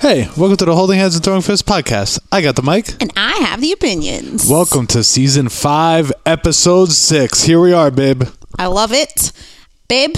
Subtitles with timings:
[0.00, 2.18] Hey, welcome to the Holding Hands and Throwing Fists podcast.
[2.32, 3.00] I got the mic.
[3.00, 4.48] And I have the opinions.
[4.50, 7.44] Welcome to season five, episode six.
[7.44, 8.24] Here we are, babe.
[8.58, 9.30] I love it.
[9.88, 10.16] Babe,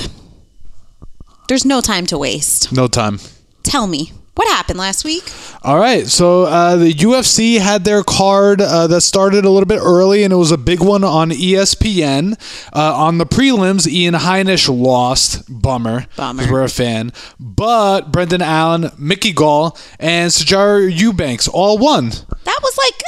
[1.49, 2.73] there's no time to waste.
[2.73, 3.19] No time.
[3.65, 5.31] Tell me, what happened last week?
[5.63, 9.81] All right, so uh, the UFC had their card uh, that started a little bit
[9.83, 12.35] early, and it was a big one on ESPN.
[12.75, 15.45] Uh, on the prelims, Ian Heinisch lost.
[15.49, 16.07] Bummer.
[16.17, 16.51] Bummer.
[16.51, 17.13] We're a fan.
[17.39, 22.09] But Brendan Allen, Mickey Gall, and Sijara Eubanks all won.
[22.09, 23.03] That was like,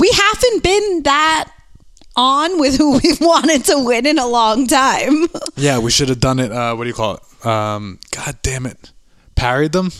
[0.00, 1.50] we haven't been that
[2.16, 5.26] on with who we've wanted to win in a long time.
[5.56, 6.50] Yeah, we should have done it.
[6.50, 7.46] Uh, what do you call it?
[7.46, 8.90] Um, God damn it.
[9.36, 9.92] Parried them?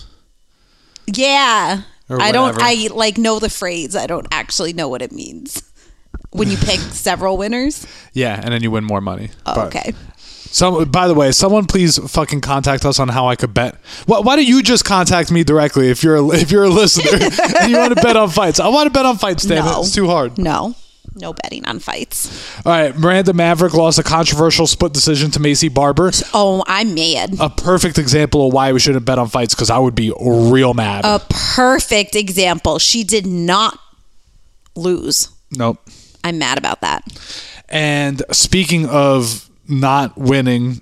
[1.06, 1.82] Yeah.
[2.10, 2.56] I don't.
[2.60, 3.96] I like know the phrase.
[3.96, 5.62] I don't actually know what it means.
[6.30, 7.86] When you pick several winners?
[8.12, 9.30] Yeah, and then you win more money.
[9.46, 9.92] Oh, But- okay.
[10.50, 13.74] Some, by the way, someone please fucking contact us on how I could bet.
[14.06, 17.10] Why, why don't you just contact me directly if you're a, if you're a listener
[17.60, 18.60] and you want to bet on fights?
[18.60, 19.42] I want to bet on fights.
[19.44, 19.78] Damn No.
[19.78, 20.38] it, it's too hard.
[20.38, 20.76] No.
[21.16, 22.58] No betting on fights.
[22.66, 26.10] All right, Miranda Maverick lost a controversial split decision to Maycee Barber.
[26.32, 27.36] Oh, I'm mad.
[27.40, 30.74] A perfect example of why we shouldn't bet on fights because I would be real
[30.74, 31.04] mad.
[31.04, 32.78] A perfect example.
[32.80, 33.78] She did not
[34.74, 35.28] lose.
[35.56, 35.78] nope.
[36.24, 37.04] I'm mad about that.
[37.68, 40.80] And speaking of not winning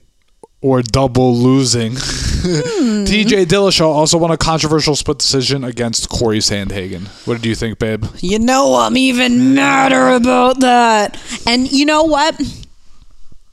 [0.61, 1.97] or double losing.
[2.43, 3.05] Hmm.
[3.05, 7.07] TJ Dillashaw also won a controversial split decision against Corey Sandhagen.
[7.27, 8.05] What did you think, babe?
[8.19, 11.21] You know, I'm even madder about that.
[11.47, 12.41] And you know what?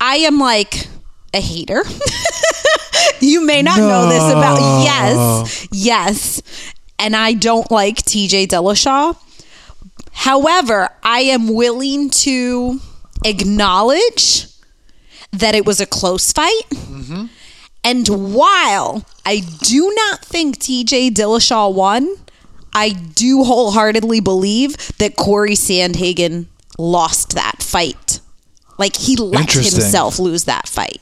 [0.02, 0.88] I am like
[1.34, 1.84] a hater.
[3.20, 4.58] you may not know this about.
[4.84, 5.68] Yes.
[5.72, 6.42] Yes.
[6.98, 9.18] And I don't like TJ Dillashaw.
[10.12, 12.80] However, I am willing to
[13.24, 14.48] acknowledge
[15.32, 16.70] that it was a close fight.
[16.72, 17.26] Mm-hmm.
[17.84, 22.16] And while I do not think TJ Dillashaw won,
[22.74, 26.46] I do wholeheartedly believe that Corey Sandhagen
[26.78, 28.20] lost that fight.
[28.78, 31.02] Like he let himself lose that fight.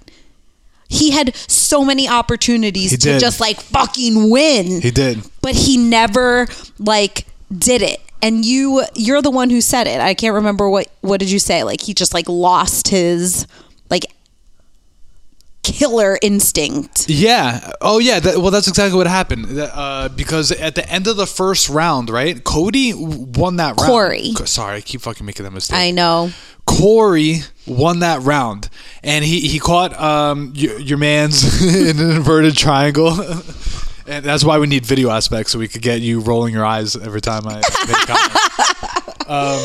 [0.90, 3.20] He had so many opportunities He to did.
[3.20, 5.22] just like fucking win He did.
[5.42, 6.48] but he never
[6.80, 10.88] like did it and you you're the one who said it i can't remember what
[11.02, 13.46] what did you say like he just like lost his
[13.90, 14.06] like
[15.63, 17.72] killer instinct Yeah.
[17.81, 18.19] Oh, yeah.
[18.19, 19.47] That, well, that's exactly what happened.
[19.59, 22.41] Uh, because at the end of the first round, right?
[22.44, 23.90] Cody won that round.
[23.90, 24.31] Corey.
[24.45, 25.78] Sorry, I keep fucking making that mistake.
[25.78, 26.31] i know
[26.66, 28.69] Corey won that round,
[29.01, 33.18] and he he caught um your, your man's in an inverted triangle.
[34.09, 36.95] And that's why we need video aspects so we could get you rolling your eyes
[36.95, 38.39] every time I make comment.
[39.28, 39.59] Um,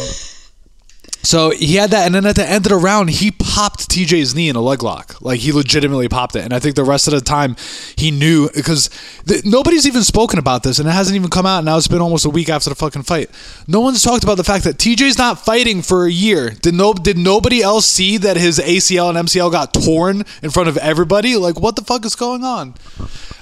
[1.23, 4.35] so he had that, and then at the end of the round, he popped TJ's
[4.35, 5.21] knee in a leg lock.
[5.21, 7.57] Like he legitimately popped it, and I think the rest of the time
[7.97, 8.91] he knew because
[9.27, 11.65] th- nobody's even spoken about this, and it hasn't even come out.
[11.65, 13.31] Now it's been almost a week after the fucking fight.
[13.69, 16.51] No one's talked about the fact that TJ's not fighting for a year.
[16.51, 16.93] Did no?
[16.93, 21.37] Did nobody else see that his ACL and MCL got torn in front of everybody?
[21.37, 22.75] Like what the fuck is going on?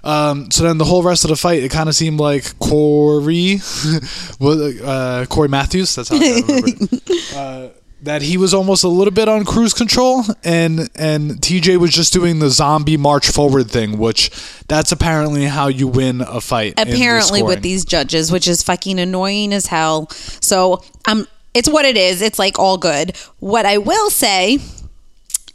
[0.02, 3.58] Um, so then the whole rest of the fight, it kind of seemed like Corey,
[4.40, 5.94] uh, Corey Matthews.
[5.94, 6.68] That's how I remember.
[6.68, 7.02] it.
[7.36, 7.68] Uh,
[8.02, 12.12] that he was almost a little bit on cruise control, and and TJ was just
[12.14, 14.30] doing the zombie march forward thing, which
[14.68, 16.78] that's apparently how you win a fight.
[16.78, 21.68] in the apparently with these judges which is fucking annoying as hell so um it's
[21.68, 24.58] what it is it's like all good what i will say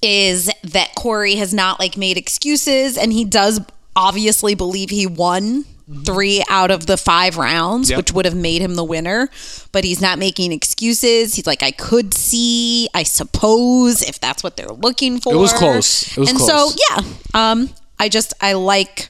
[0.02, 3.60] is that corey has not like made excuses and he does
[3.96, 5.66] obviously believe he won
[6.04, 7.98] three out of the five rounds Yep.
[7.98, 9.30] which would have made him the winner
[9.72, 14.58] but he's not making excuses he's like i could see i suppose if that's what
[14.58, 16.08] they're looking for It was close.
[16.12, 16.74] It was and close.
[16.74, 17.04] so yeah
[17.36, 17.70] um
[18.00, 19.10] i just i like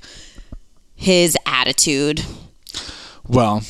[0.95, 2.21] his attitude
[3.25, 3.61] Well,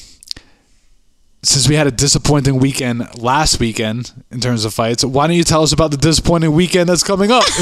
[1.43, 5.43] since we had a disappointing weekend last weekend in terms of fights, why don't you
[5.43, 7.43] tell us about the disappointing weekend that's coming up?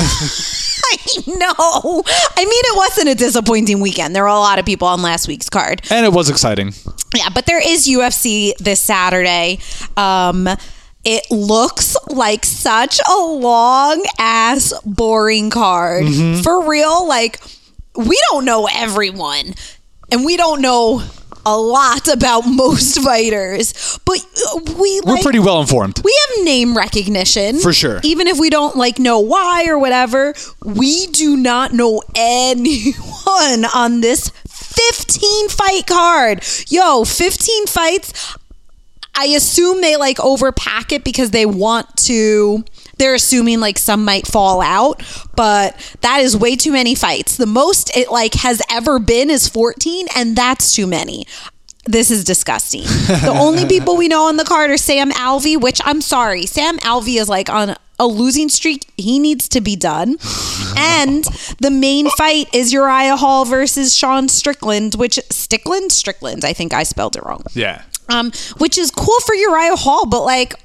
[1.27, 2.03] I know.
[2.05, 4.15] I mean, it wasn't a disappointing weekend.
[4.15, 5.81] There were a lot of people on last week's card.
[5.89, 6.73] and it was exciting.
[7.15, 9.59] Yeah, but there is UFC this Saturday.
[9.97, 10.47] Um,
[11.03, 16.05] it looks like such a long ass boring card.
[16.43, 17.39] For real, like
[17.95, 19.53] we don't know everyone
[20.11, 21.03] and we don't know
[21.45, 24.19] a lot about most fighters, but
[24.53, 25.99] uh, we We're pretty well informed.
[26.03, 27.99] we have name recognition For sure.
[28.03, 34.01] even if we don't like know why or whatever we do not know anyone on
[34.01, 36.43] this 15 fight card.
[36.67, 38.37] Yo, 15 fights.
[39.15, 42.63] I assume they like overpack it because they want to
[42.97, 45.01] they're assuming like some might fall out,
[45.35, 47.37] but that is way too many fights.
[47.37, 51.25] The most it like has ever been is 14 and that's too many.
[51.85, 52.83] This is disgusting.
[52.83, 56.45] the only people we know on the card are Sam Alvey, which I'm sorry.
[56.45, 58.89] Sam Alvey is like on a losing streak.
[58.95, 60.17] He needs to be done.
[60.77, 61.25] and
[61.59, 65.91] the main fight is Uriah Hall versus Sean Strickland, which Stickland?
[65.91, 66.45] Strickland.
[66.45, 67.43] I think I spelled it wrong.
[67.53, 67.81] Yeah.
[68.09, 70.55] Um, which is cool for Uriah Hall, but like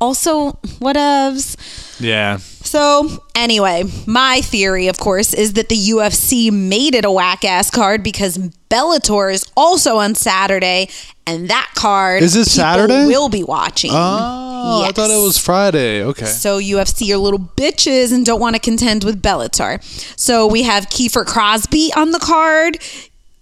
[0.00, 1.56] also whatevs.
[2.00, 2.38] Yeah.
[2.38, 7.70] So, anyway, my theory, of course, is that the UFC made it a whack ass
[7.70, 8.38] card because
[8.68, 10.88] Bellator is also on Saturday,
[11.26, 13.06] and that card Is it people Saturday?
[13.06, 13.92] Will be watching.
[13.92, 16.02] Oh, I thought it was Friday.
[16.02, 16.26] Okay.
[16.26, 19.80] So UFC are little bitches and don't want to contend with Bellator.
[20.18, 22.78] So we have Kiefer Crosbie on the card.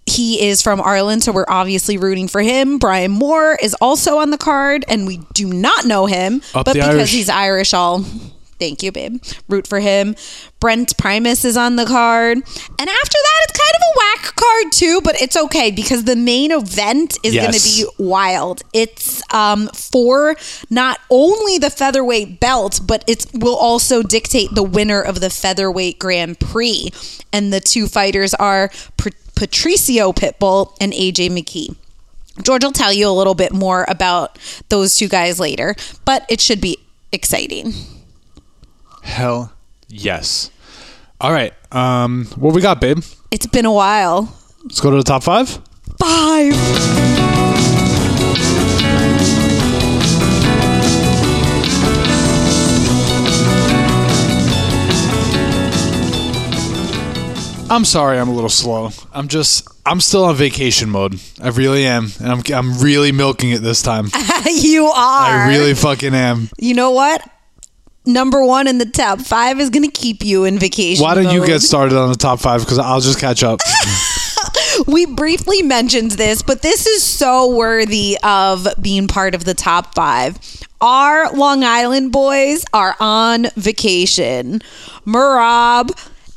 [0.07, 2.77] He is from Ireland, so we're obviously rooting for him.
[2.77, 6.73] Brian Moore is also on the card, and we do not know him, Up but
[6.75, 7.11] because Irish.
[7.11, 8.05] he's Irish, I'll
[8.59, 9.21] thank you, babe.
[9.47, 10.15] Root for him.
[10.59, 14.71] Brent Primus is on the card, and after that, it's kind of a whack card
[14.71, 18.63] too, but it's okay because the main event is going to be wild.
[18.73, 20.35] It's um, for
[20.69, 25.99] not only the featherweight belt, but it will also dictate the winner of the featherweight
[25.99, 26.89] Grand Prix.
[27.31, 28.71] And the two fighters are
[29.35, 31.75] Patricio Pitbull and AJ McKee.
[32.43, 34.37] George will tell you a little bit more about
[34.69, 36.77] those two guys later, but it should be
[37.11, 37.73] exciting.
[39.05, 39.53] Hell
[39.87, 40.51] yes.
[41.21, 41.53] All right.
[41.71, 43.03] Um, what we got, babe?
[43.31, 44.35] It's been a while.
[44.63, 45.47] Let's go to the top five.
[45.99, 46.53] Five.
[57.67, 58.89] I'm sorry, I'm a little slow.
[59.11, 61.19] I'm just, I'm still on vacation mode.
[61.41, 64.09] I really am, and I'm, I'm really milking it this time.
[64.45, 64.93] you are.
[64.95, 66.49] I really fucking am.
[66.57, 67.27] You know what?
[68.05, 71.03] Number one in the top five is going to keep you in vacation.
[71.03, 72.61] Why don't you get started on the top five?
[72.61, 73.59] Because I'll just catch up.
[74.87, 79.95] we briefly mentioned this, but this is so worthy of being part of the top
[79.95, 80.37] five.
[80.81, 84.61] Our Long Island boys are on vacation.
[85.05, 85.89] Merab,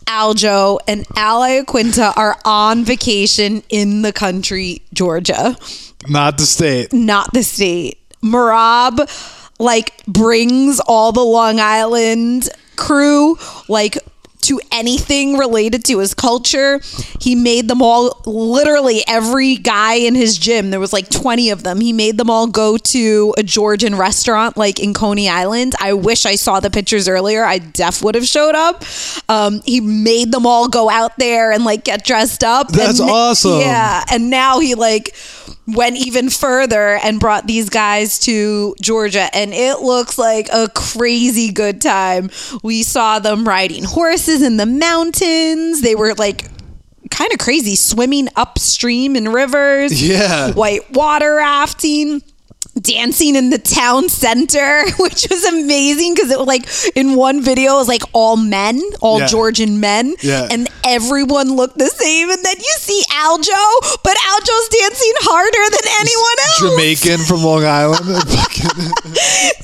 [0.07, 5.55] Aljo, and Al Iaquinta are on vacation in the country, Georgia,
[6.09, 6.93] Not the state.
[6.95, 7.99] not the state.
[8.23, 9.01] Merab
[9.59, 13.37] like brings all the Long Island crew
[13.69, 13.99] like
[14.41, 16.81] to anything related to his culture.
[17.21, 20.71] He made them all literally every guy in his gym.
[20.71, 21.81] There was like 20 of them.
[21.81, 25.75] He made them all go to a Georgian restaurant like in Coney Island.
[25.81, 27.45] I wish I saw the pictures earlier.
[27.45, 28.85] I def would have showed up.
[29.29, 32.69] Um, he made them all go out there and like get dressed up.
[32.69, 33.61] That's And- awesome.
[33.61, 35.15] Yeah, and now he like
[35.67, 41.53] went even further and brought these guys to Georgia and it looks like a crazy
[41.53, 42.31] good time.
[42.63, 45.83] We saw them riding horses in the mountains.
[45.83, 46.49] They were like
[47.11, 50.03] kind of crazy swimming upstream in rivers.
[50.03, 50.53] Yeah.
[50.53, 52.23] White water rafting.
[52.81, 56.67] Dancing in the town center, which was amazing because it was like
[56.97, 59.27] in one video, it was like all men, all Yeah.
[59.27, 60.49] Georgian men, Yeah.
[60.51, 62.31] and everyone looked the same.
[62.31, 66.61] And then you see Aljo, but Aljo's dancing harder than anyone else.
[66.99, 68.05] Jamaican from Long Island.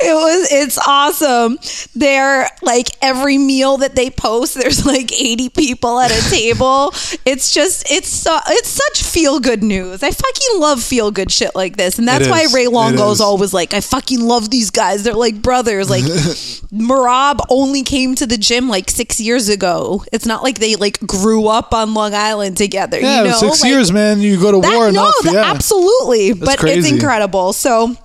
[0.07, 1.59] It was it's awesome.
[1.95, 6.91] They're like every meal that they post, there's like 80 people at a table.
[7.25, 10.03] It's just it's so it's such feel good news.
[10.03, 11.99] I fucking love feel good shit like this.
[11.99, 12.47] And that's why.
[12.55, 12.73] Ray It
[13.13, 13.21] Is.
[13.21, 15.05] always like, I fucking love these guys.
[15.05, 15.89] They're like brothers.
[15.91, 16.03] Like
[16.73, 20.05] Merab only came to the gym like six years ago.
[20.13, 23.01] It's not like they like grew up on Long Island together.
[23.01, 23.37] yeah, you know?
[23.39, 24.21] six Like, years, man.
[24.21, 25.15] You go to that, war no, enough.
[25.25, 25.51] yeah.
[25.51, 26.33] absolutely.
[26.33, 27.53] but it's incredible.
[27.53, 27.97] So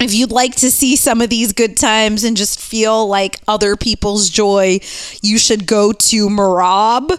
[0.00, 3.76] if you'd like to see some of these good times and just feel like other
[3.76, 4.80] people's joy,
[5.22, 7.10] you should go to Merab.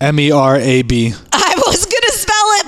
[0.00, 1.14] M E R A B.
[1.32, 1.86] I was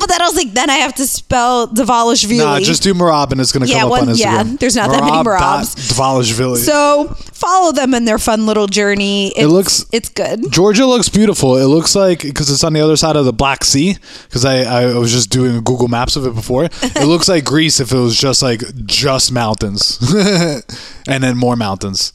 [0.09, 2.39] gonna spell it, but then I was like, then I have to spell Davalishvili.
[2.39, 4.21] Nah, just do Merab and it's going to Yeah, come one- up on Instagram.
[4.51, 5.75] yeah, there's not that many Merabs.
[5.93, 6.59] Dvalishvili.
[6.59, 9.29] so follow them in their fun little journey.
[9.37, 10.51] It's, looks- it's good.
[10.51, 11.57] Georgia looks beautiful.
[11.57, 13.97] It looks like because it's on the other side of the Black Sea.
[14.25, 16.65] Because I, I was just doing Google Maps of it before.
[16.65, 19.99] It looks like Greece if it was just like just mountains,
[21.09, 22.13] and then more mountains,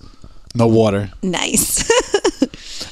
[0.56, 1.12] no water.
[1.22, 1.90] Nice.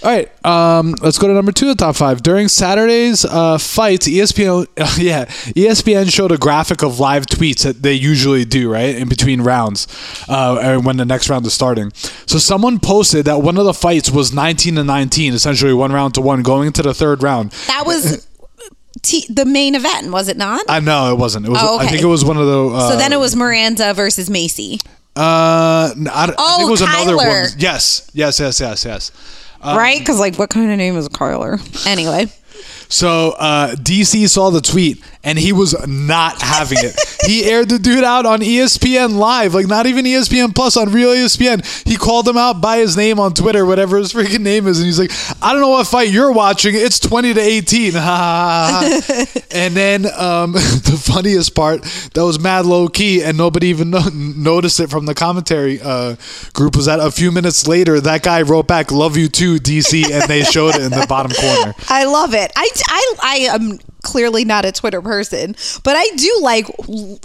[0.03, 2.24] All right, um, let's go to number two, of the top five.
[2.24, 4.65] During Saturday's uh, fights, ESPN,
[4.98, 9.41] yeah, ESPN showed a graphic of live tweets that they usually do, right, in between
[9.41, 9.88] rounds,
[10.27, 11.91] uh, and when the next round is starting.
[11.93, 16.15] So someone posted that one of the fights was 19 to 19, essentially one round
[16.15, 17.51] to one, going into the third round.
[17.67, 18.27] that was
[19.03, 20.65] t- the main event, was it not?
[20.67, 21.46] I know it wasn't.
[21.46, 21.60] It was.
[21.62, 22.67] Oh, I think it was one of the.
[22.70, 24.79] Uh, so then it was Miranda versus Macy.
[25.15, 27.27] Uh, I, don't- I think Oh, it was another one.
[27.60, 29.12] Yes, yes, yes, yes, yes.
[29.62, 30.00] Um, right?
[30.00, 31.60] Because, like, what kind of name is Carler?
[31.86, 32.27] Anyway.
[32.89, 36.95] So uh, DC saw the tweet and he was not having it.
[37.25, 41.09] he aired the dude out on ESPN Live, like not even ESPN Plus on Real
[41.09, 41.65] ESPN.
[41.87, 44.85] He called him out by his name on Twitter, whatever his freaking name is, and
[44.85, 45.11] he's like,
[45.41, 46.75] "I don't know what fight you're watching.
[46.75, 47.93] It's twenty to 18.
[47.93, 49.41] Ha, ha, ha.
[49.51, 54.09] and then um, the funniest part that was mad low key, and nobody even no-
[54.13, 56.15] noticed it from the commentary uh,
[56.53, 60.09] group was that a few minutes later, that guy wrote back, "Love you too, DC,"
[60.11, 61.73] and they showed it in the bottom corner.
[61.89, 62.51] I love it.
[62.55, 66.67] I, I, I am clearly not a Twitter person, but I do like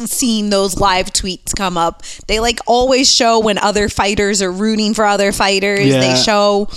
[0.06, 2.02] seeing those live tweets come up.
[2.26, 5.86] They like always show when other fighters are rooting for other fighters.
[5.86, 6.00] Yeah.
[6.00, 6.68] They show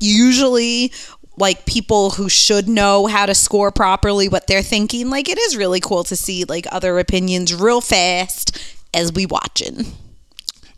[0.00, 0.92] usually
[1.36, 5.10] like people who should know how to score properly what they're thinking.
[5.10, 8.58] Like it is really cool to see like other opinions real fast
[8.92, 9.86] as we watching.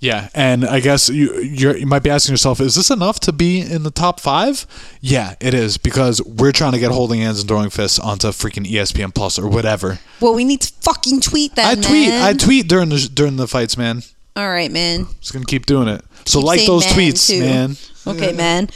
[0.00, 3.32] Yeah, and I guess you you're, you might be asking yourself, is this enough to
[3.32, 4.66] be in the top five?
[5.02, 8.64] Yeah, it is because we're trying to get holding hands and throwing fists onto freaking
[8.66, 9.98] ESPN Plus or whatever.
[10.18, 11.66] Well, we need to fucking tweet that.
[11.66, 12.22] I tweet, man.
[12.22, 14.02] I tweet during the during the fights, man.
[14.36, 15.06] All right, man.
[15.20, 16.02] Just gonna keep doing it.
[16.24, 17.40] So Keep like those man, tweets, too.
[17.40, 17.76] man.
[18.06, 18.70] Okay, man.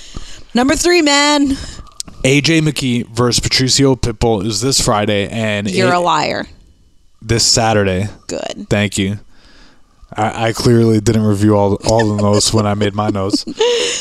[0.53, 1.51] Number three, man.
[2.23, 6.47] AJ McKee versus Patricio Pitbull is this Friday and You're it- a liar.
[7.23, 8.09] this Saturday.
[8.27, 8.67] Good.
[8.69, 9.21] Thank you.
[10.17, 13.45] I, I clearly didn't review all all the notes when I made my notes.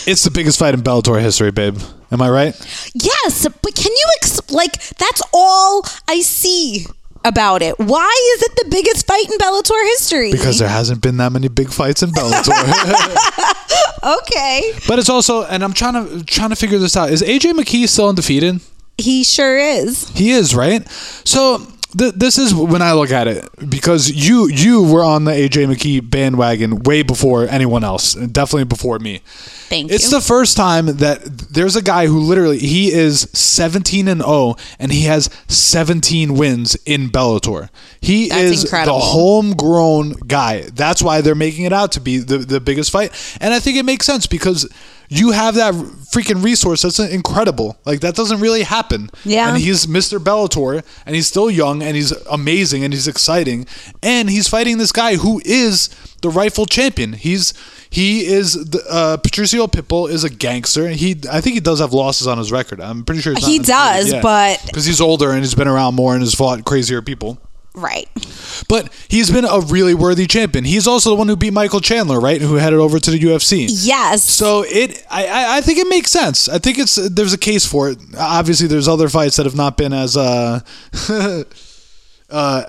[0.05, 1.77] It's the biggest fight in Bellator history, babe.
[2.11, 2.91] Am I right?
[2.93, 6.85] Yes, but can you ex- like that's all I see
[7.25, 7.79] about it.
[7.79, 10.31] Why is it the biggest fight in Bellator history?
[10.31, 12.51] Because there hasn't been that many big fights in Bellator.
[14.19, 17.11] okay, but it's also, and I'm trying to trying to figure this out.
[17.11, 18.59] Is AJ McKee still undefeated?
[18.97, 20.09] he sure is.
[20.09, 20.87] He is, right?
[21.25, 21.65] So
[21.97, 25.67] th- this is when I look at it because you you were on the AJ
[25.67, 29.21] McKee bandwagon way before anyone else, and definitely before me.
[29.69, 29.95] Thank It's you.
[29.95, 34.55] It's the first time that there's a guy who literally he is 17 and 0
[34.77, 37.69] and he has 17 wins in Bellator.
[37.99, 38.99] He That's is incredible.
[38.99, 40.61] the homegrown guy.
[40.73, 43.11] That's why they're making it out to be the, the biggest fight.
[43.41, 44.69] And I think it makes sense because
[45.15, 47.77] you have that freaking resource that's incredible.
[47.85, 49.09] Like that doesn't really happen.
[49.25, 49.49] Yeah.
[49.49, 50.19] And he's Mr.
[50.19, 53.65] Bellator and he's still young and he's amazing and he's exciting
[54.01, 55.89] and he's fighting this guy who is
[56.21, 57.13] the rightful champion.
[57.13, 57.53] He's
[57.89, 60.85] he is the uh, Patricio Pitbull is a gangster.
[60.87, 62.79] and He I think he does have losses on his record.
[62.81, 65.95] I'm pretty sure he's not He does, but- because he's older and he's been around
[65.95, 67.37] more and has fought crazier people.
[67.75, 68.07] Right.
[68.67, 70.65] But he's been a really worthy champion.
[70.65, 72.41] He's also the one who beat Michael Chandler, right?
[72.41, 73.67] Who headed over to the UFC.
[73.69, 74.23] Yes.
[74.23, 76.47] So it, I, I, think it makes sense.
[76.47, 77.97] I think it's there's a case for it.
[78.17, 80.59] Obviously, there's other fights that have not been as uh,
[81.09, 81.43] uh,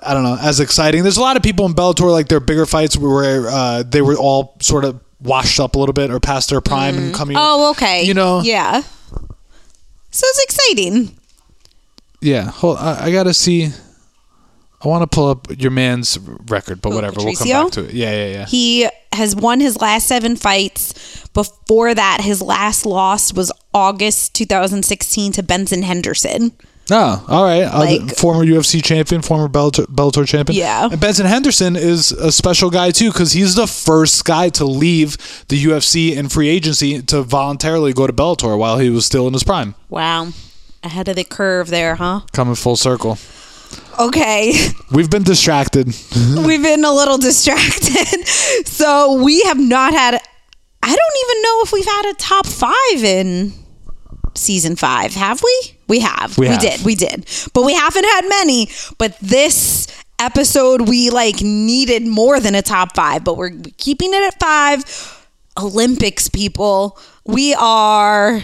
[0.05, 1.03] I don't know, as exciting.
[1.03, 4.15] There's a lot of people in Bellator like their bigger fights where uh, they were
[4.15, 7.35] all sort of washed up a little bit or past their prime and coming.
[7.39, 8.03] oh, okay.
[8.03, 8.81] You know, Yeah.
[10.11, 11.17] So it's exciting.
[12.21, 12.43] yeah.
[12.51, 13.69] Hold, I, I gotta see.
[14.85, 17.15] I want to pull up your man's record, but whatever.
[17.23, 17.93] We'll come back to it.
[17.93, 18.45] Yeah, yeah, yeah.
[18.45, 21.25] He has won his last seven fights.
[21.33, 26.51] Before that, his last loss was August 2016 to Benson Henderson.
[26.91, 27.63] Oh, all right.
[27.63, 30.59] Uh, Like- former UFC champion, former Bellator, Bellator champion.
[30.59, 30.87] Yeah.
[30.91, 35.17] And Benson Henderson is a special guy too because he's the first guy to leave
[35.47, 39.33] the UFC in free agency to voluntarily go to Bellator while he was still in
[39.33, 39.73] his prime.
[39.89, 40.27] Wow.
[40.83, 42.21] Ahead of the curve there, huh?
[42.33, 43.17] Coming full circle.
[43.99, 44.53] Okay.
[44.91, 45.87] We've been distracted.
[46.15, 48.27] We've been a little distracted.
[48.67, 50.15] so we have not had,
[50.83, 53.53] I don't even know if we've had a top five in
[54.35, 55.13] season five.
[55.13, 55.71] Have we?
[55.87, 56.37] We have.
[56.37, 56.61] We We, have.
[56.61, 56.81] did.
[56.83, 57.25] We did.
[57.53, 58.69] But we haven't had many.
[58.97, 59.87] But this
[60.19, 64.83] episode, we like needed more than a top five, but we're keeping it at five.
[65.57, 66.99] Olympics people.
[67.25, 68.41] We are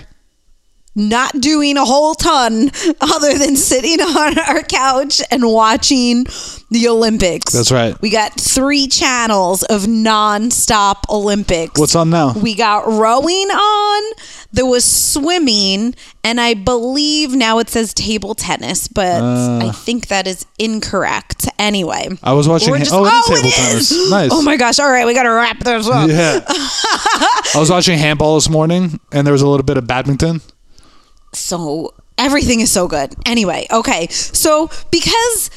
[0.95, 2.69] not doing a whole ton
[3.01, 6.25] other than sitting on our couch and watching
[6.69, 7.53] the Olympics.
[7.53, 7.99] That's right.
[8.01, 11.79] We got three channels of non-stop Olympics.
[11.79, 12.33] What's on now?
[12.33, 14.13] We got rowing on.
[14.53, 15.95] There was swimming,
[16.25, 19.59] and I believe now it says table tennis, but Uh.
[19.67, 21.47] I think that is incorrect.
[21.57, 22.75] Anyway, I was watching.
[22.75, 23.91] Just- oh, it is oh, table tennis.
[24.11, 24.31] Nice.
[24.33, 24.79] Oh my gosh!
[24.79, 26.09] All right, we got to wrap this up.
[26.09, 26.41] Yeah.
[26.47, 30.41] I was watching handball this morning, and there was a little bit of badminton.
[31.33, 33.13] So everything is so good.
[33.25, 34.07] Anyway, okay.
[34.09, 35.49] So because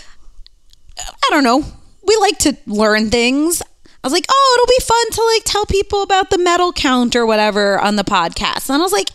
[0.99, 1.65] I don't know,
[2.07, 3.63] we like to learn things.
[3.63, 7.17] I was like, oh, it'll be fun to like tell people about the medal count
[7.17, 8.69] or whatever on the podcast.
[8.69, 9.09] And I was like,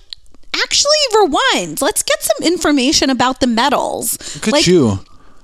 [0.55, 1.81] actually rewind.
[1.81, 4.17] Let's get some information about the medals.
[4.35, 4.99] Look at Like, you,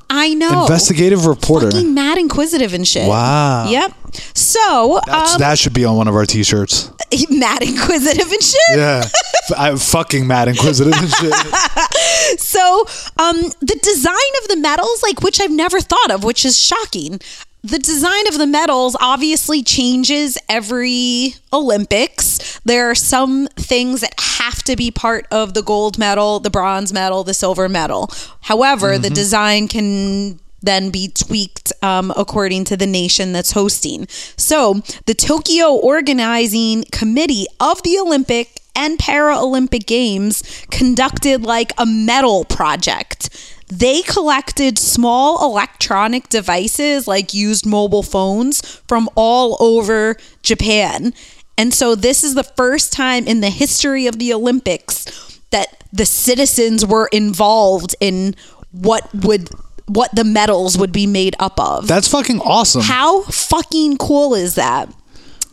[0.10, 0.64] I know.
[0.64, 1.70] investigative reporter.
[1.72, 3.08] Fucking mad inquisitive and shit.
[3.08, 3.70] Wow.
[3.70, 3.94] Yep.
[4.34, 6.90] So, um, that should be on one of our t-shirts.
[7.30, 8.60] mad inquisitive and shit.
[8.78, 9.04] Yeah,
[9.56, 11.34] I'm fucking mad inquisitive and shit.
[12.38, 12.86] So,
[13.18, 17.20] um, the design of the medals, like which I've never thought of, which is shocking.
[17.64, 22.60] The design of the medals obviously changes every Olympics.
[22.66, 26.94] There are some things that have to be part of the gold medal, the bronze
[26.94, 28.12] medal, the silver medal.
[28.42, 34.08] However, the design can then be tweaked um, according to the nation that's hosting.
[34.38, 42.46] So, the Tokyo Organizing Committee of the Olympic and Paralympic Games conducted like a medal
[42.46, 43.30] project.
[43.68, 51.14] They collected small electronic devices like used mobile phones from all over Japan.
[51.58, 56.06] And so, this is the first time in the history of the Olympics that the
[56.06, 58.36] citizens were involved in
[58.72, 59.50] what would
[59.88, 61.88] what the medals would be made up of.
[61.88, 62.82] That's fucking awesome.
[62.82, 64.94] How fucking cool is that?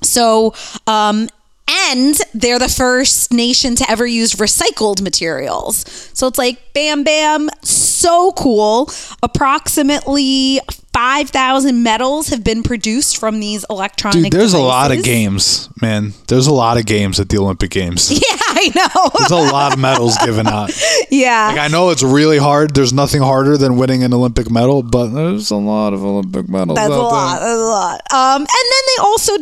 [0.03, 0.55] So,
[0.87, 1.29] um,
[1.69, 5.85] and they're the first nation to ever use recycled materials.
[6.13, 8.91] So it's like bam, bam, so cool.
[9.23, 10.61] Approximately
[10.93, 16.13] 5,000 medals have been produced from these electronic Dude, there's a lot of games, man.
[16.29, 18.11] There's a lot of games at the Olympic Games.
[18.23, 19.11] Yeah, I know.
[19.19, 20.71] There's a lot of medals given out.
[21.11, 21.49] yeah.
[21.49, 22.75] Like I know it's really hard.
[22.75, 26.77] There's nothing harder than winning an Olympic medal, but there's a lot of Olympic medals.
[26.77, 27.41] That's a lot.
[27.41, 27.49] there.
[27.49, 28.13] That's a lot.
[28.13, 29.33] Um, and then they also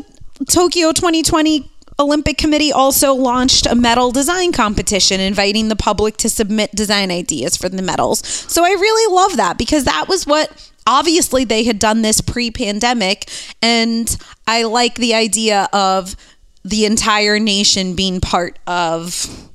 [0.48, 1.69] Tokyo 2020
[2.00, 7.56] Olympic Committee also launched a medal design competition, inviting the public to submit design ideas
[7.56, 8.26] for the medals.
[8.26, 10.66] So I really love that because that was what.
[10.86, 13.30] Obviously, they had done this pre pandemic,
[13.60, 14.16] and
[14.48, 16.16] I like the idea of
[16.64, 19.48] the entire nation being part of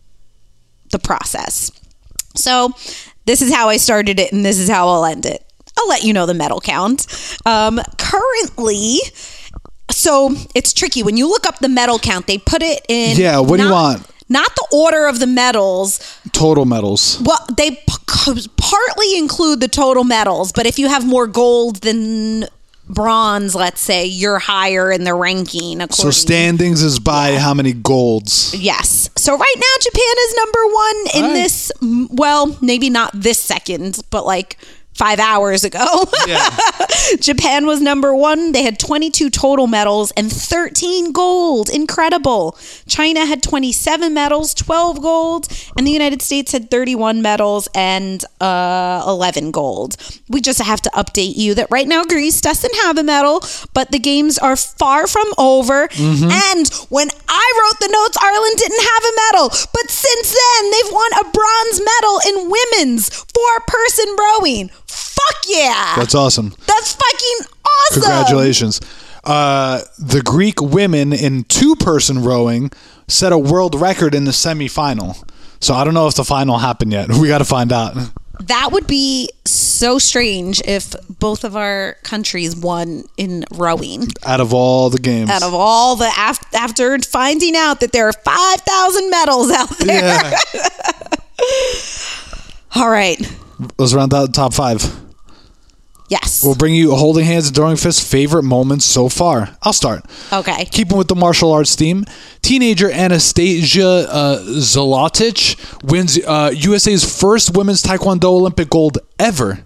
[0.92, 1.72] the process.
[2.36, 2.74] So
[3.26, 5.44] this is how I started it, and this is how I'll end it.
[5.78, 7.08] I'll let you know the medal count.
[7.46, 9.00] Um, currently,
[9.92, 12.28] so it's tricky when you look up the medal count.
[12.28, 13.18] They put it in.
[13.18, 14.06] Yeah, what do you want?
[14.28, 16.00] Not the order of the medals.
[16.32, 17.22] Total medals.
[17.24, 22.46] Well, they p- partly include the total medals, but if you have more gold than
[22.90, 25.80] bronze, let's say, you're higher in the ranking.
[25.92, 28.56] So standings is by how many golds?
[28.56, 29.10] Yes.
[29.16, 31.34] So right now, Japan is number one in right.
[31.34, 31.72] this.
[32.10, 34.58] Well, maybe not this second, but like
[34.96, 35.86] five hours ago.
[36.28, 36.50] Yeah.
[37.20, 38.52] Japan was number one.
[38.52, 41.70] They had 22 total medals and 13 gold.
[41.70, 42.58] Incredible.
[42.88, 49.04] China had 27 medals, 12 gold, and the United States had 31 medals and uh,
[49.08, 49.98] 11 gold.
[50.30, 53.44] We just have to update you that right now Greece doesn't have a medal,
[53.76, 55.88] but the games are far from over.
[55.94, 60.92] And when I wrote the notes, Ireland didn't have a medal, but since then they've
[60.92, 64.72] won a bronze medal in women's four-person rowing.
[65.28, 65.94] Fuck yeah!
[65.96, 66.54] That's awesome.
[66.68, 68.02] That's fucking awesome.
[68.02, 68.82] Congratulations.
[69.24, 72.72] Uh, the Greek women in two person rowing
[73.08, 75.28] set a world record in the semifinal.
[75.60, 77.10] So I don't know if the final happened yet.
[77.20, 77.96] We got to find out.
[78.42, 84.08] That would be so strange if both of our countries won in rowing.
[84.26, 85.30] Out of all the games.
[85.30, 90.04] Out of all the af- after finding out that there are 5,000 medals out there.
[90.04, 90.40] yeah.
[92.76, 93.18] All right.
[93.78, 94.84] Let's round out the top five.
[96.08, 96.44] Yes.
[96.44, 99.58] We'll bring you holding hands and throwing fists favorite moments so far.
[99.64, 100.06] I'll start.
[100.32, 100.66] okay.
[100.66, 102.06] Keeping with the martial arts theme,
[102.44, 109.64] teenager Anastasia uh, Zolotic wins uh, USA's first women's Taekwondo Olympic gold ever.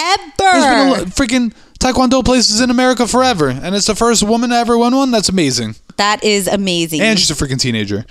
[0.00, 0.22] Ever.
[0.38, 4.56] There's been a freaking Taekwondo places in America forever, and it's the first woman to
[4.56, 5.10] ever win one.
[5.10, 5.74] That's amazing.
[5.96, 7.00] That is amazing.
[7.00, 8.04] And she's a freaking teenager.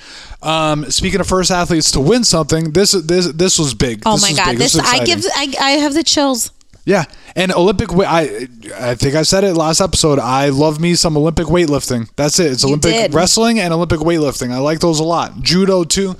[0.44, 4.04] Um, speaking of first athletes to win something, this this this was big.
[4.06, 4.58] oh This my god, big.
[4.60, 6.52] this was I give I, I have the chills.
[6.88, 7.04] Yeah,
[7.36, 7.89] and Olympic.
[7.91, 8.47] I
[8.80, 10.19] I think I said it last episode.
[10.19, 12.10] I love me some Olympic weightlifting.
[12.15, 12.54] That's it.
[12.54, 13.13] It's Olympic did.
[13.13, 14.54] wrestling and Olympic weightlifting.
[14.54, 15.41] I like those a lot.
[15.41, 16.15] Judo too.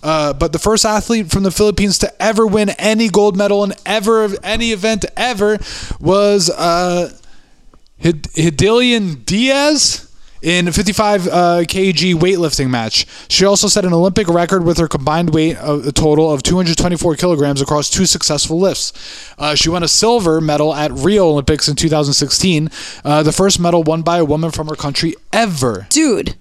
[0.00, 3.72] Uh, but the first athlete from the Philippines to ever win any gold medal in
[3.84, 5.58] ever any event ever
[5.98, 7.12] was uh,
[7.96, 8.28] Hid-
[9.26, 10.11] Diaz.
[10.42, 14.88] In a 55 uh, kg weightlifting match, she also set an Olympic record with her
[14.88, 18.92] combined weight of a total of 224 kilograms across two successful lifts.
[19.38, 22.70] Uh, she won a silver medal at Rio Olympics in 2016,
[23.04, 25.86] uh, the first medal won by a woman from her country ever.
[25.90, 26.34] Dude.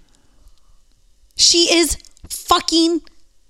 [1.35, 1.95] She is
[2.27, 3.01] fucking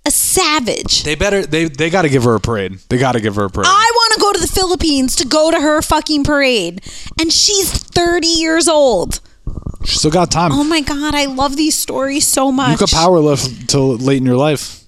[0.06, 1.04] a savage.
[1.04, 2.80] They better they they got to give her a parade.
[2.90, 3.68] They got to give her a parade.
[3.70, 6.82] I want to go to the Philippines to go to her fucking parade.
[7.20, 9.22] And she's 30 years old.
[9.86, 10.52] She still got time.
[10.52, 12.72] Oh my God, I love these stories so much.
[12.72, 14.84] you could power lift till late in your life.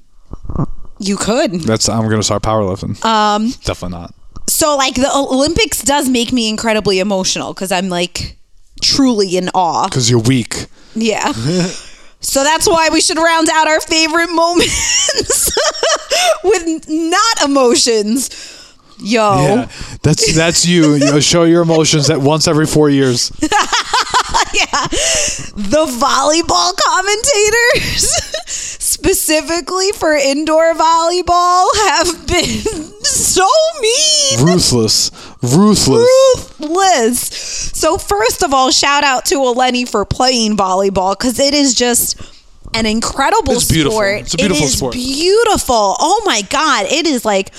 [1.00, 1.52] You could.
[1.62, 3.04] That's I'm gonna start powerlifting.
[3.04, 4.14] Um, definitely not.
[4.48, 8.38] So like the Olympics does make me incredibly emotional because I'm like
[8.82, 9.88] truly in awe.
[9.88, 10.68] Because you're weak.
[10.96, 11.32] Yeah.
[12.20, 15.52] so that's why we should round out our favorite moments
[16.44, 18.30] with not emotions.
[19.00, 19.42] Yo.
[19.42, 19.72] Yeah,
[20.04, 20.94] that's that's you.
[20.94, 23.32] you know, show your emotions at once every four years.
[24.58, 24.88] yeah.
[24.88, 28.10] The volleyball commentators,
[28.48, 32.62] specifically for indoor volleyball, have been
[33.04, 33.48] so
[33.82, 34.46] mean.
[34.46, 35.12] Ruthless.
[35.42, 36.08] Ruthless.
[36.60, 37.20] Ruthless.
[37.74, 42.20] So, first of all, shout out to Eleni for playing volleyball because it is just
[42.74, 43.98] an incredible It's beautiful.
[43.98, 44.22] sport.
[44.22, 44.94] It's a beautiful It is sport.
[44.94, 45.96] beautiful.
[46.00, 46.86] Oh my God.
[46.92, 47.52] It is like,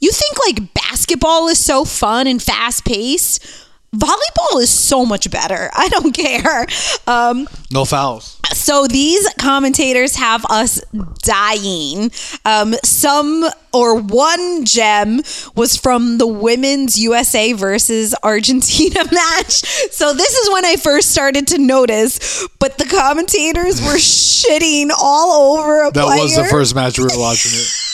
[0.00, 3.44] you think like basketball is so fun and fast paced.
[3.94, 5.70] Volleyball is so much better.
[5.74, 6.66] I don't care.
[7.06, 8.38] Um, No fouls.
[8.52, 10.80] so these commentators have us
[11.22, 12.10] dying.
[12.44, 15.20] Um, some or one gem
[15.54, 19.52] was from the women's USA versus Argentina match.
[19.92, 25.58] So this is when I first started to notice, but the commentators were shitting all
[25.58, 26.22] over a That player.
[26.22, 27.52] was the first match we were watching.
[27.54, 27.68] It.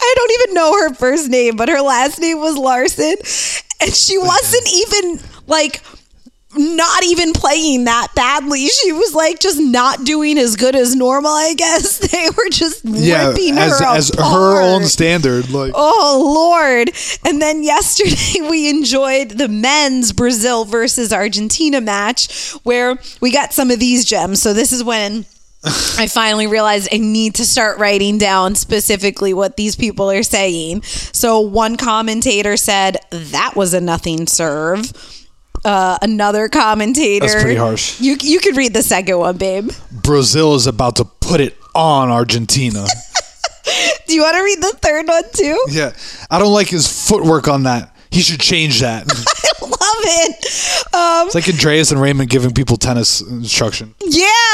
[0.00, 3.16] I don't even know her first name, but her last name was Larson.
[3.80, 5.82] And she wasn't even like
[6.56, 8.66] not even playing that badly.
[8.68, 11.98] She was like just not doing as good as normal, I guess.
[12.08, 14.32] They were just Yeah, ripping as her as apart.
[14.32, 15.50] her own standard.
[15.50, 16.90] Like Oh Lord!
[17.24, 23.70] And then yesterday we enjoyed the men's Brazil versus Argentina match where we got some
[23.70, 24.40] of these gems.
[24.42, 25.26] So this is when
[25.64, 30.82] I finally realized I need to start writing down specifically what these people are saying.
[30.82, 34.92] So one commentator said that was a nothing serve.
[35.64, 37.26] Uh, another commentator.
[37.26, 38.00] That's pretty harsh.
[38.00, 39.70] You you could read the second one, babe.
[39.90, 42.86] Brazil is about to put it on Argentina.
[44.06, 45.60] Do you want to read the third one too?
[45.70, 45.92] yeah,
[46.30, 47.94] I don't like his footwork on that.
[48.10, 49.04] He should change that.
[49.60, 50.94] I love it.
[50.94, 53.94] Um, It's like Andreas and Raymond giving people tennis instruction.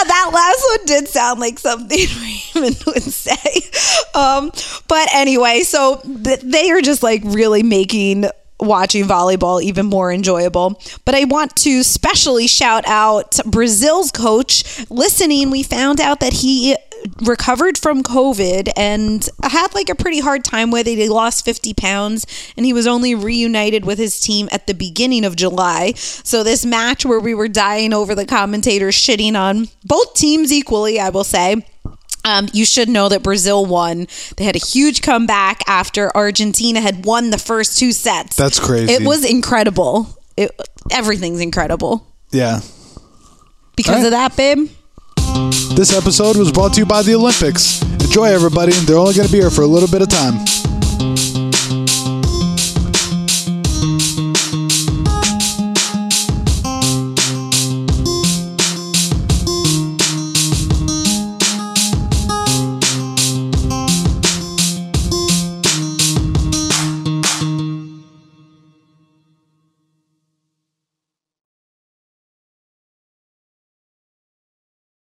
[0.05, 1.99] That last one did sound like something
[2.55, 3.71] Raymond would say.
[4.15, 4.51] Um,
[4.89, 8.27] but anyway, so they are just like really making
[8.61, 10.81] watching volleyball even more enjoyable.
[11.05, 14.89] But I want to specially shout out Brazil's coach.
[14.91, 16.77] Listening, we found out that he
[17.23, 20.97] recovered from COVID and had like a pretty hard time with it.
[20.97, 25.25] He lost 50 pounds and he was only reunited with his team at the beginning
[25.25, 25.93] of July.
[25.97, 30.99] So, this match where we were dying over the commentators shitting on both teams equally,
[30.99, 31.65] I will say.
[32.27, 34.07] Um, you should know that Brazil won.
[34.39, 38.37] They had a huge comeback after Argentina had won the first two sets.
[38.37, 38.91] That's crazy.
[38.95, 40.09] It was incredible.
[40.35, 40.51] It,
[40.91, 42.07] everything's incredible.
[42.31, 42.61] Yeah.
[43.77, 44.71] Because All of that, babe.
[45.75, 47.83] This episode was brought to you by the Olympics.
[47.83, 48.71] Enjoy, everybody.
[48.73, 50.54] They're only going to be here for a little bit of time.